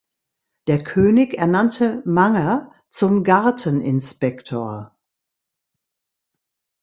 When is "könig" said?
0.83-1.37